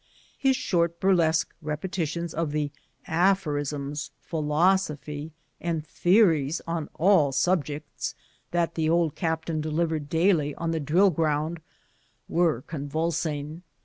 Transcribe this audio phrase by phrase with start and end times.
[0.39, 2.71] His short burlesque repetitions of the
[3.05, 8.15] aphorisms, philosophy, and theories on all subjects,
[8.49, 11.59] that the old captain delivered daily on the drill ground,
[12.27, 13.61] were convulsing.